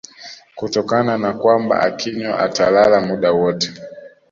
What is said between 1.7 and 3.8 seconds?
akinywa atalala muda wote